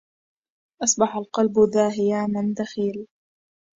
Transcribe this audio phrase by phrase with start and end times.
[0.83, 3.07] أصبح القلب ذا هيام دخيل